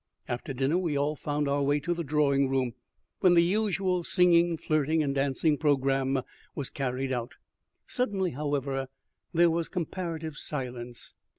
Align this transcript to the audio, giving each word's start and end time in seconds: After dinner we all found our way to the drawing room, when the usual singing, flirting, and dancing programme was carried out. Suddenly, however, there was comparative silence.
After 0.27 0.51
dinner 0.51 0.79
we 0.79 0.97
all 0.97 1.15
found 1.15 1.47
our 1.47 1.61
way 1.61 1.79
to 1.81 1.93
the 1.93 2.03
drawing 2.03 2.49
room, 2.49 2.73
when 3.19 3.35
the 3.35 3.43
usual 3.43 4.03
singing, 4.03 4.57
flirting, 4.57 5.03
and 5.03 5.13
dancing 5.13 5.59
programme 5.59 6.23
was 6.55 6.71
carried 6.71 7.11
out. 7.11 7.33
Suddenly, 7.85 8.31
however, 8.31 8.87
there 9.31 9.51
was 9.51 9.69
comparative 9.69 10.37
silence. 10.37 11.13